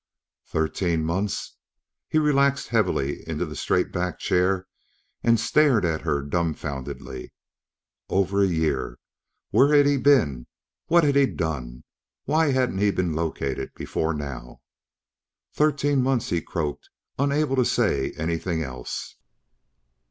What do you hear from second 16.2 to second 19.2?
he croaked, unable to say anything else.